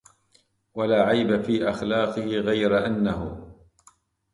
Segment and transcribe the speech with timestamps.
[0.75, 3.51] ولا عيب في أخلاقه غير أنه